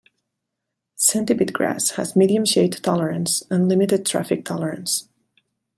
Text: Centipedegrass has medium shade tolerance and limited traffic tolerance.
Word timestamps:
Centipedegrass 0.97 1.91
has 1.91 2.15
medium 2.15 2.43
shade 2.43 2.71
tolerance 2.81 3.43
and 3.51 3.69
limited 3.69 4.03
traffic 4.03 4.43
tolerance. 4.43 5.07